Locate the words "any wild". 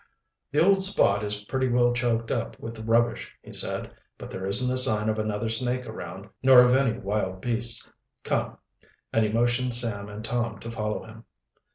6.73-7.39